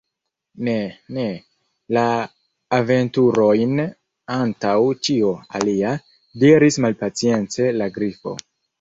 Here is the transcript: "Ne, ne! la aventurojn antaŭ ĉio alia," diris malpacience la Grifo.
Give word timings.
"Ne, 0.69 0.77
ne! 1.17 1.25
la 1.97 2.05
aventurojn 2.79 3.85
antaŭ 4.39 4.75
ĉio 5.11 5.37
alia," 5.63 5.95
diris 6.47 6.85
malpacience 6.89 7.73
la 7.81 7.95
Grifo. 8.01 8.39